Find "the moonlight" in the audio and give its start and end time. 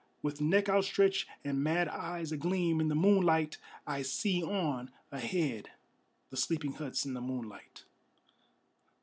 2.87-3.59, 7.13-7.83